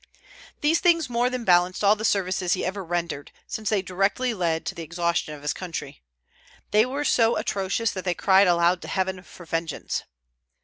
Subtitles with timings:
[0.61, 4.65] These things more than balanced all the services he ever rendered, since they directly led
[4.65, 6.01] to the exhaustion of his country.
[6.71, 10.01] They were so atrocious that they cried aloud to Heaven for vengeance.